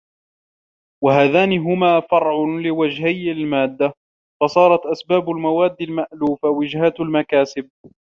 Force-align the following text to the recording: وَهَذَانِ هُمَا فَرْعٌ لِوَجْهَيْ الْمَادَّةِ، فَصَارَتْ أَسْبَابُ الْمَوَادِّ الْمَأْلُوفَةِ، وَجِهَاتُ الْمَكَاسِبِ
وَهَذَانِ 1.03 1.53
هُمَا 1.57 1.99
فَرْعٌ 1.99 2.45
لِوَجْهَيْ 2.65 3.31
الْمَادَّةِ، 3.31 3.93
فَصَارَتْ 4.41 4.85
أَسْبَابُ 4.85 5.29
الْمَوَادِّ 5.29 5.75
الْمَأْلُوفَةِ، 5.81 6.49
وَجِهَاتُ 6.57 6.99
الْمَكَاسِبِ 6.99 7.69